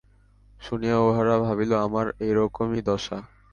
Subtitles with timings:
[0.61, 3.17] শুনিয়া উহারা ভাবিল, আমার এইরকমই দশা।